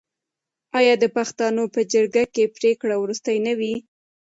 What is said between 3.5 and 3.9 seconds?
وي؟